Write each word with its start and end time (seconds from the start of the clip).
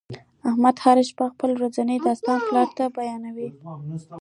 احمد 0.49 0.75
هر 0.83 0.97
شپه 1.09 1.25
خپل 1.33 1.49
ورځنی 1.55 1.97
داستان 2.07 2.39
پلار 2.47 2.69
ته 2.77 2.83
بیانوي. 2.97 3.49